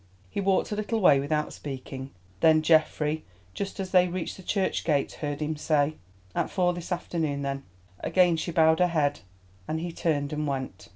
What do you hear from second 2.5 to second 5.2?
Geoffrey, just as they reached the church gate,